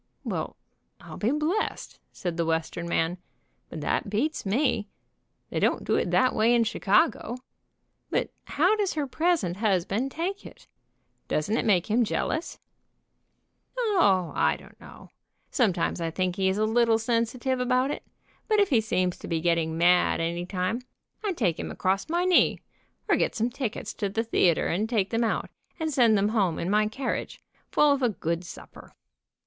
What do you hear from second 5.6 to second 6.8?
do that way in